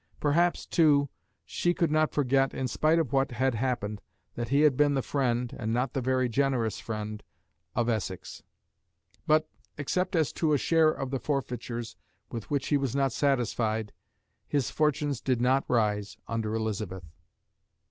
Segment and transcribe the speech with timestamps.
[0.19, 1.09] Perhaps, too,
[1.45, 4.01] she could not forget, in spite of what had happened,
[4.33, 7.21] that he had been the friend, and not the very generous friend,
[7.75, 8.41] of Essex.
[9.27, 11.97] But, except as to a share of the forfeitures,
[12.31, 13.93] with which he was not satisfied,
[14.47, 17.05] his fortunes did not rise under Elizabeth.